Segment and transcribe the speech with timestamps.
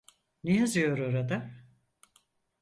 [0.43, 1.51] Ne yazıyor orada?